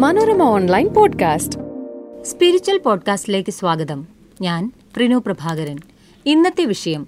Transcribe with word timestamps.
Manorama 0.00 0.42
online 0.42 0.88
podcast. 0.88 1.58
Spiritual 2.22 2.78
പോഡ്കാസ്റ്റിലേക്ക് 2.78 3.50
സ്വാഗതം. 3.50 4.06
ഞാൻ 4.40 4.72
പ്രിനു 4.96 5.16
പ്രഭാകരൻ. 5.16 5.78
ഇന്നത്തെ 6.26 6.64
വിഷയം 6.64 7.06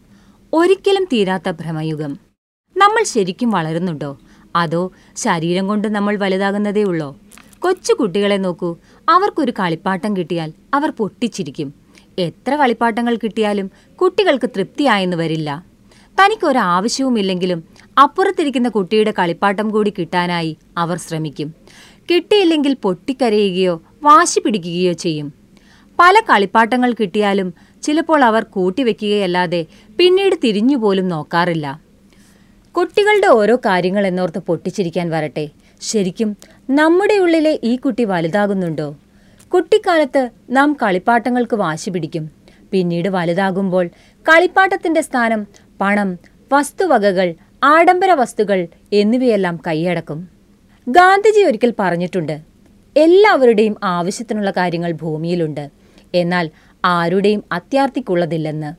ഒരിക്കലും 0.52 1.04
തീരാത്ത 1.04 1.50
ഭ്രമയുഗം. 1.50 2.18
നമ്മൾ 2.76 3.04
ശരിക്കും 3.04 3.50
വളരുന്നുണ്ടോ? 3.50 4.18
അതോ 4.56 4.92
ശരീരം 5.16 5.68
കൊണ്ട് 5.68 5.88
നമ്മൾ 5.88 6.16
വലുതാകുന്നതേ 6.16 6.82
ഉള്ളോ? 6.82 7.16
കൊച്ചു 7.58 7.92
കുട്ടികളെ 7.92 8.36
നോക്കൂ. 8.36 8.76
അവർക്കൊരു 9.08 9.50
കളിപ്പാട്ടം 9.50 10.16
കിട്ടിയാൽ 10.16 10.52
അവർ 10.74 10.90
പൊട്ടിച്ചിരിക്കും. 10.90 11.74
എത്ര 12.18 12.56
കളിപ്പാട്ടങ്ങൾ 12.56 13.16
കിട്ടിയാലും 13.16 13.70
കുട്ടികൾക്ക് 13.94 14.50
തൃപ്തിയായെന്ന് 14.50 15.16
വരില്ല. 15.16 15.64
തനിക്കൊരാവശ്യവുമില്ലെങ്കിലും 16.24 17.64
അപ്പുറത്തിരിക്കുന്ന 18.02 18.68
കുട്ടിയുടെ 18.68 19.14
കളിപ്പാട്ടം 19.18 19.70
കൂടി 19.70 19.92
കിട്ടാനായി 19.98 20.56
അവർ 20.78 20.98
ശ്രമിക്കും. 20.98 21.54
കിട്ടിയില്ലെങ്കിൽ 22.10 22.74
പൊട്ടിക്കരയുകയോ 22.74 23.82
വാശി 24.02 24.40
പിടിക്കുകയോ 24.40 24.92
ചെയ്യും. 24.92 25.32
പല 25.98 26.20
കളിപ്പാട്ടങ്ങൾ 26.20 26.92
കിട്ടിയാലും 26.92 27.54
ചിലപ്പോൾ 27.82 28.24
അവർ 28.24 28.42
കൂട്ടിവെക്കുകയല്ലാതെ 28.42 29.66
പിന്നീട് 29.98 30.34
തിരിഞ്ഞുപോലും 30.44 31.08
നോക്കാറില്ല. 31.08 31.80
കുട്ടികളുടെ 32.76 33.26
ഓരോ 33.26 33.56
കാര്യങ്ങൾ 33.56 34.06
എന്നോർത്ത് 34.06 34.38
പൊട്ടിച്ചിരിക്കാൻ 34.38 35.10
വരട്ടെ. 35.10 35.48
ശരിക്കും 35.80 36.36
നമ്മുടെ 36.70 37.18
ഉള്ളിലെ 37.18 37.60
ഈ 37.64 37.76
കുട്ടി 37.76 38.04
വലുതാകുന്നുണ്ടോ? 38.04 38.96
കുട്ടിക്കാലത്ത് 39.54 40.30
നാം 40.50 40.76
കളിപ്പാട്ടങ്ങൾക്ക് 40.82 41.56
വാശി 41.56 41.90
പിടിക്കും. 41.90 42.30
പിന്നീട് 42.72 43.08
വലുതാകുമ്പോൾ 43.08 43.88
കളിപ്പാട്ടത്തിന്റെ 44.28 45.00
സ്ഥാനം 45.00 45.46
പണം 45.80 46.18
വസ്തുവകകൾ 46.52 47.34
ആഡംബര 47.64 48.12
വസ്തുക്കൾ 48.12 48.68
എന്നിവയെല്ലാം 48.92 49.60
കൈയടക്കും. 49.66 50.41
ഗാന്ധിജി 50.86 51.42
ഒരിക്കൽ 51.48 51.72
പറഞ്ഞിട്ടുണ്ട് 51.78 52.36
എല്ലാവരുടെയും 52.96 53.74
ആവശ്യത്തിനുള്ള 53.82 54.50
കാര്യങ്ങൾ 54.56 54.92
ഭൂമിയിലുണ്ട്. 54.92 55.70
എന്നാൽ 56.14 56.46
ആരുടെയും 56.84 57.42
അത്യാർത്തിക്കുള്ളതില്ലെന്ന് 57.52 58.70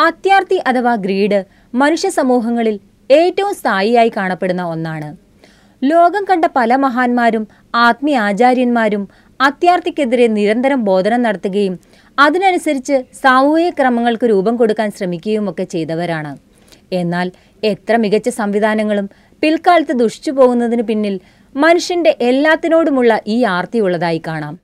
അത്യാർത്തി 0.00 0.58
അഥവാ 0.66 0.94
ഗ്രീഡ് 0.94 1.44
മനുഷ്യ 1.74 2.08
സമൂഹങ്ങളിൽ 2.08 2.76
ഏറ്റവും 3.10 3.54
സ്ഥായിയായി 3.54 4.12
കാണപ്പെടുന്ന 4.16 4.62
ഒന്നാണ്. 4.62 5.08
ലോകം 5.82 6.22
കണ്ട 6.30 6.44
പല 6.56 6.76
മഹാന്മാരും 6.76 7.48
ആത്മീയ 7.74 8.16
ആചാര്യന്മാരും 8.28 9.08
അത്യാർത്തിക്കെതിരെ 9.40 10.26
നിരന്തരം 10.26 10.84
ബോധനം 10.84 11.22
നടത്തുകയും 11.22 11.78
അതിനനുസരിച്ച് 12.18 12.96
സാമൂഹിക 13.22 13.70
ക്രമങ്ങൾക്ക് 13.70 14.26
രൂപം 14.26 14.56
കൊടുക്കാൻ 14.56 14.90
ശ്രമിക്കുകയും 14.90 15.50
ഒക്കെ 15.50 15.64
ചെയ്തവരാണ്. 15.64 16.32
എന്നാൽ 16.92 17.26
എത്ര 17.64 17.96
മികച്ച 17.96 18.28
സംവിധാനങ്ങളും 18.28 19.06
പിൽക്കാലത്ത് 19.42 19.92
ദുഷിച്ചു 19.92 20.30
പോകുന്നതിന് 20.30 20.82
പിന്നിൽ 20.82 21.20
മനുഷ്യന്റെ 21.56 22.16
എല്ലാത്തിനോടുമുള്ള 22.20 23.20
ഈ 23.26 23.44
ആർത്തിയുള്ളതായി 23.44 24.22
കാണാം. 24.26 24.58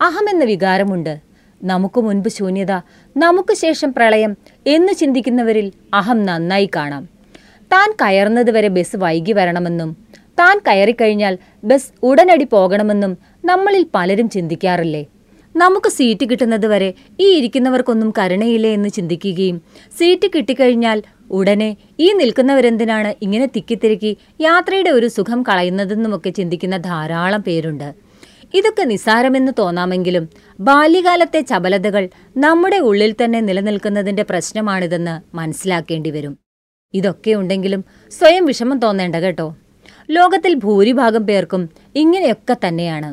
അഹമെന്ന 0.00 0.44
വികാരമുണ്ട്. 0.44 1.18
നമുക്ക് 1.64 2.00
മുൻപ് 2.00 2.28
ശൂന്യത 2.28 2.72
നമുക്ക് 3.16 3.54
ശേഷം 3.54 3.92
പ്രളയം 3.92 4.36
എന്ന് 4.66 4.92
ചിന്തിക്കുന്നവരിൽ 4.92 5.72
അഹം 5.94 6.26
നന്നായി 6.26 6.70
കാണാം. 6.76 7.08
താൻ 7.72 7.92
കയറുന്നതുവരെ 8.02 8.68
ബസ് 8.68 8.96
വൈകി 8.96 9.32
വരണമെന്നും 9.32 9.96
താൻ 10.38 10.58
കയറിക്കഴിഞ്ഞാൽ 10.58 11.38
ബസ് 11.64 11.92
ഉടനടി 12.02 12.44
പോകണമെന്നും 12.44 13.18
നമ്മളിൽ 13.44 13.86
പലരും 13.94 14.28
ചിന്തിക്കാറില്ലേ? 14.30 15.06
നമുക്ക് 15.56 15.88
സീറ്റ് 15.88 16.24
കിട്ടുന്നത് 16.30 16.66
വരെ 16.66 16.94
ഈ 17.20 17.26
ഇരിക്കുന്നവർക്കൊന്നും 17.38 18.12
കരുണയില്ലേ 18.18 18.72
എന്ന് 18.72 18.88
ചിന്തിക്കുകയും 18.88 19.58
സീറ്റ് 19.98 20.28
കിട്ടിക്കഴിഞ്ഞാൽ 20.34 21.02
ഉടനെ 21.30 21.76
ഈ 22.00 22.12
നിൽക്കുന്നവരെന്തിനാണ് 22.12 23.14
ഇങ്ങനെ 23.22 23.46
തിക്കിത്തിരക്കി 23.46 24.16
യാത്രയുടെ 24.40 24.90
ഒരു 24.90 25.06
സുഖം 25.06 25.42
കളയുന്നതെന്നുമൊക്കെ 25.42 26.30
ചിന്തിക്കുന്ന 26.30 26.76
ധാരാളം 26.76 27.40
പേരുണ്ട്. 27.40 27.88
ഇതൊക്കെ 28.54 28.84
നിസ്സാരമെന്ന് 28.84 29.52
തോന്നാമെങ്കിലും 29.58 30.24
ബാല്യകാലത്തെ 30.58 31.40
ചപലതകൾ 31.40 32.08
നമ്മുടെ 32.36 32.78
ഉള്ളിൽ 32.78 33.14
തന്നെ 33.24 33.40
നിലനിൽക്കുന്നതിന്റെ 33.40 34.22
പ്രശ്നമാണിതെന്ന് 34.22 35.36
മനസ്സിലാക്കേണ്ടി 35.36 36.10
വരും. 36.10 36.34
ഇതൊക്കെ 36.94 37.30
ഉണ്ടെങ്കിലും 37.30 37.84
സ്വയം 38.12 38.44
വിഷമം 38.46 38.78
തോന്നേണ്ട 38.78 39.16
കേട്ടോ. 39.16 39.48
ലോകത്തിൽ 40.10 40.54
ഭൂരിഭാഗം 40.54 41.26
പേർക്കും 41.26 41.62
ഇങ്ങനെയൊക്കെ 41.94 42.56
തന്നെയാണ്. 42.64 43.10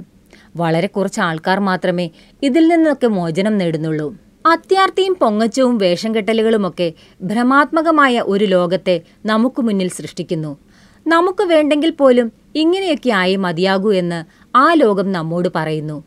വളരെ 0.56 0.88
കുറച്ച് 0.88 1.22
ആൾക്കാർ 1.22 1.59
മാത്രമേ 1.59 2.09
ഇതിൽ 2.44 2.68
നിന്നൊക്കെ 2.68 3.08
മോചനം 3.08 3.58
നേടുന്നുള്ളൂ. 3.58 4.16
അത്യാർത്തിയും 4.46 5.16
പൊങ്ങച്ചവും 5.16 5.78
വേഷം 5.78 6.16
കെട്ടലുകളുമൊക്കെ 6.16 6.94
ഭ്രമാത്മകമായ 7.22 8.19
ഒരു 8.19 8.46
ലോകത്തെ 8.46 9.02
നമുക്ക് 9.25 9.62
മുന്നിൽ 9.62 9.88
സൃഷ്ടിക്കുന്നു. 9.88 10.58
നമുക്ക് 11.08 11.44
വേണ്ടെങ്കിൽ 11.44 11.90
പോലും 11.90 12.31
ഇങ്ങനെയൊക്കെ 12.56 13.09
ആയി 13.09 13.36
മതിയാകൂ 13.36 13.94
എന്ന് 13.94 14.24
ആ 14.58 14.74
ലോകം 14.74 15.12
നമ്മോട് 15.12 15.50
പറയുന്നു. 15.56 16.03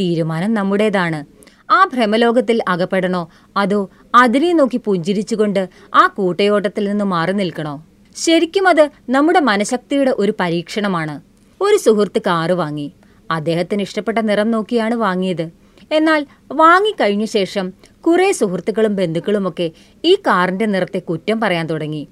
തീരുമാനം 0.00 0.54
നമ്മുടേതാണ്. 0.54 1.24
ആ 1.72 1.84
ഭ്രമലോകത്തിൽ 1.84 2.62
അകപ്പെടണോ? 2.68 3.28
അതോ 3.56 3.90
അതിനെ 4.14 4.52
നോക്കി 4.52 4.76
പുഞ്ചിരിച്ചുകൊണ്ട് 4.76 5.68
ആ 5.94 6.06
കൂട്ടയോട്ടത്തിൽ 6.06 6.88
നിന്ന് 6.88 7.04
മാറി 7.04 7.32
നിൽക്കണോ? 7.32 7.86
ശരിക്കും 8.16 8.68
അത് 8.68 8.90
നമ്മുടെ 9.08 9.40
മനഃശക്തിയുടെ 9.40 10.14
ഒരു 10.18 10.34
പരീക്ഷണമാണ്. 10.40 11.20
ഒരു 11.60 11.76
സുഹൃത്ത് 11.76 12.18
കാറ് 12.18 12.52
വാങ്ങി. 12.52 12.92
അദ്ദേഹത്തിന് 13.34 13.82
ഇഷ്ടപ്പെട്ട 13.82 14.18
നിറം 14.18 14.50
നോക്കിയാണ് 14.50 14.94
വാങ്ങിയത്. 14.94 15.50
എന്നാൽ 15.92 16.26
വാങ്ങിക്കഴിഞ്ഞ 16.52 17.24
ശേഷം 17.24 17.72
കുറെ 18.00 18.32
സുഹൃത്തുക്കളും 18.32 18.96
ബന്ധുക്കളുമൊക്കെ 18.96 19.70
ഈ 20.04 20.14
കാറിന്റെ 20.14 20.66
നിറത്തെ 20.66 20.98
കുറ്റം 20.98 21.40
പറയാൻ 21.40 21.66
തുടങ്ങി. 21.66 22.08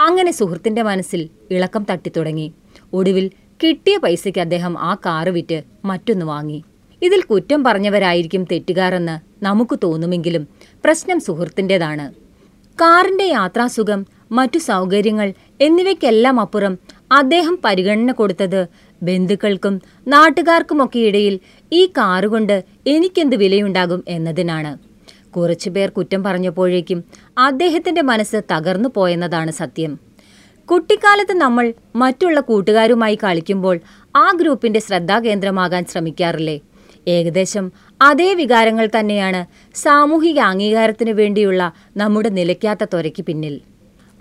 അങ്ങനെ 0.00 0.32
സുഹൃത്തിന്റെ 0.32 0.82
മനസ്സിൽ 0.82 1.28
ഇളക്കം 1.50 1.86
തട്ടിത്തുടങ്ങി. 1.90 2.52
ഒടുവിൽ 2.92 3.30
കിട്ടിയ 3.62 3.96
പൈസയ്ക്ക് 3.96 4.40
അദ്ദേഹം 4.40 4.78
ആ 4.78 4.94
കാറ് 4.94 5.28
വിറ്റ് 5.28 5.62
മറ്റൊന്ന് 5.84 6.26
വാങ്ങി. 6.26 6.64
ഇതിൽ 7.02 7.22
കുറ്റം 7.22 7.64
പറഞ്ഞവരായിരിക്കും 7.64 8.44
തെറ്റുകാരെന്ന് 8.52 9.44
നമുക്ക് 9.44 9.78
തോന്നുമെങ്കിലും 9.82 10.48
പ്രശ്നം 10.84 11.20
സുഹൃത്തിന്റെതാണ് 11.20 12.12
കാറിന്റെ 12.80 13.24
യാത്രാസുഖം 13.24 14.06
മറ്റു 14.32 14.58
സൗകര്യങ്ങൾ 14.58 15.32
എന്നിവയ്ക്കെല്ലാം 15.60 16.40
അപ്പുറം 16.40 16.78
അദ്ദേഹം 17.12 17.58
പരിഗണന 17.64 18.12
കൊടുത്തത് 18.12 18.66
ബന്ധുക്കൾക്കും 19.02 19.82
നാട്ടുകാർക്കുമൊക്കെ 20.08 20.98
ഇടയിൽ 20.98 21.40
ഈ 21.72 21.86
കാറുകൊണ്ട് 21.86 22.64
എനിക്കെന്ത് 22.86 23.36
വിലയുണ്ടാകും 23.36 24.04
എന്നതിനാണ്. 24.08 24.78
കുറച്ചുപേർ 25.32 25.88
കുറ്റം 25.88 26.24
പറഞ്ഞപ്പോഴേക്കും 26.24 27.04
അദ്ദേഹത്തിന്റെ 27.38 28.02
മനസ്സ് 28.02 28.42
തകർന്നു 28.52 28.88
പോയെന്നതാണ് 28.96 29.50
സത്യം. 29.50 29.98
കുട്ടിക്കാലത്ത് 30.68 31.32
നമ്മൾ 31.32 31.72
മറ്റുള്ള 31.96 32.40
കൂട്ടുകാരുമായി 32.40 33.18
കളിക്കുമ്പോൾ 33.24 33.80
ആ 34.16 34.32
ഗ്രൂപ്പിന്റെ 34.40 34.80
ശ്രദ്ധാകേന്ദ്രമാകാൻ 34.80 35.84
ശ്രമിക്കാറില്ലേ? 35.84 36.60
ഏകദേശം 37.08 37.72
അതേ 38.02 38.34
വികാരങ്ങൾ 38.34 38.88
തന്നെയാണ് 38.98 39.40
സാമൂഹിക 39.74 40.38
അംഗീകാരത്തിനു 40.38 41.12
വേണ്ടിയുള്ള 41.12 41.72
നമ്മുടെ 41.96 42.28
നിലയ്ക്കാത്ത 42.28 42.84
ത്വരയ്ക്ക് 42.84 43.24
പിന്നിൽ. 43.24 43.60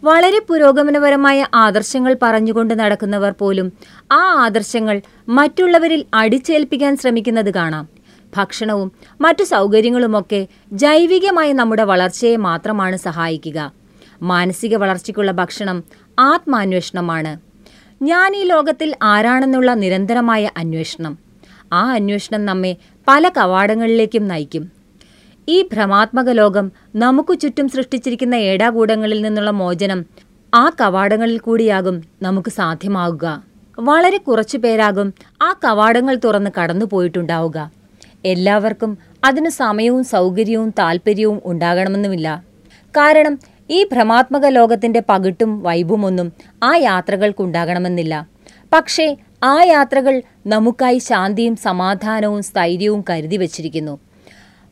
വളരെ 0.03 0.39
പുരോഗമനപരമായ 0.39 1.47
ആദർശങ്ങൾ 1.53 2.15
പറഞ്ഞുകൊണ്ട് 2.21 2.79
നടക്കുന്നവർ 2.79 3.31
പോലും 3.31 3.73
ആ 4.11 4.43
ആദർശങ്ങൾ 4.45 5.01
മറ്റുള്ളവരിൽ 5.29 6.05
അടിച്ചേൽപ്പിക്കാൻ 6.13 6.97
ശ്രമിക്കുന്നത് 6.97 7.53
കാണാം. 7.53 7.87
ഭക്ഷണവും 8.37 8.91
മറ്റു 9.21 9.43
സൗകര്യങ്ങളുമൊക്കെ 9.43 10.47
ജൈവികമായ 10.73 11.53
നമ്മുടെ 11.53 11.83
വളർച്ചയെ 11.83 12.35
മാത്രമാണ് 12.35 12.97
സഹായിക്കുക. 12.97 13.71
മാനസിക 14.21 14.75
വളർച്ചയ്ക്കുള്ള 14.75 15.31
ഭക്ഷണം 15.31 15.83
ആത്മാന്വേഷണമാണ്. 16.19 17.39
ഞാൻ 18.03 18.35
ഈ 18.35 18.43
ലോകത്തിൽ 18.43 18.95
ആരാണെന്നുള്ള 19.03 19.73
നിരന്തരമായ 19.73 20.49
അന്വേഷണം. 20.57 21.17
ആ 21.73 21.91
അന്വേഷണം 21.91 22.45
നമ്മെ 22.45 22.77
പല 23.07 23.29
കവാടങ്ങളിലേക്കും 23.29 24.27
നയിക്കും. 24.27 24.80
ഈ 25.53 25.57
ഭ്രമാത്മക 25.71 26.29
ലോകം 26.29 26.65
നമുക്കു 26.95 27.33
ചുറ്റും 27.33 27.67
സൃഷ്ടിച്ചിരിക്കുന്ന 27.69 28.35
ഏടാകൂടങ്ങളിൽ 28.49 29.19
നിന്നുള്ള 29.21 29.51
മോചനം 29.61 29.99
ആ 30.53 30.63
കവാടങ്ങളിൽ 30.79 31.37
കൂടിയാകും 31.37 31.95
നമുക്ക് 32.21 32.51
സാധ്യമാകുക. 32.51 33.25
വളരെ 33.77 34.17
കുറച്ചു 34.17 34.57
പേരാകും 34.57 35.07
ആ 35.41 35.49
കവാടങ്ങൾ 35.63 36.15
തുറന്ന് 36.25 36.51
കടന്നുപോയിട്ടുണ്ടാവുക 36.57 37.57
എല്ലാവർക്കും 38.25 38.91
അതിന് 39.23 39.49
സമയവും 39.61 40.03
സൗകര്യവും 40.03 40.69
താല്പര്യവും 40.79 41.41
ഉണ്ടാകണമെന്നുമില്ല. 41.45 42.27
കാരണം 42.93 43.35
ഈ 43.69 43.79
ഭ്രമാത്മക 43.91 44.45
ലോകത്തിന്റെ 44.57 45.01
പകിട്ടും 45.09 45.51
വൈബുമൊന്നും 45.63 46.27
ആ 46.63 46.71
യാത്രകൾക്കുണ്ടാകണമെന്നില്ല 46.87 48.13
പക്ഷേ 48.73 49.07
ആ 49.43 49.55
യാത്രകൾ 49.63 50.15
നമുക്കായി 50.47 50.99
ശാന്തിയും 51.09 51.55
സമാധാനവും 51.67 52.41
സ്ഥൈര്യവും 52.43 53.01
കരുതി 53.09 53.37
വച്ചിരിക്കുന്നു. 53.37 53.95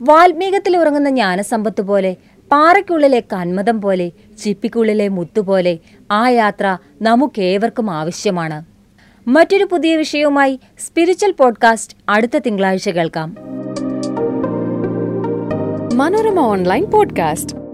വാൽമീകത്തിൽ 0.01 0.77
ഉറങ്ങുന്ന 0.77 1.09
ജ്ഞാനസമ്പത്ത് 1.09 1.81
പോലെ 1.81 2.15
പാറയ്ക്കുള്ളിലെ 2.51 3.19
കന്മതം 3.19 3.81
പോലെ 3.81 4.11
ചിപ്പിക്കുള്ളിലെ 4.43 5.07
മുത്തുപോലെ 5.07 5.79
ആ 6.11 6.29
യാത്ര 6.29 6.77
നമുക്കേവർക്കും 7.01 7.91
ആവശ്യമാണ്. 7.91 8.65
മറ്റൊരു 9.27 9.63
പുതിയ 9.63 9.95
വിഷയവുമായി 9.95 10.59
സ്പിരിച്വൽ 10.79 11.31
പോഡ്കാസ്റ്റ് 11.31 11.97
അടുത്ത 12.09 12.37
തിങ്കളാഴ്ച 12.37 12.89
കേൾക്കാം. 12.89 13.37
Manorama 15.93 16.39
online 16.39 16.85
podcast. 16.85 17.68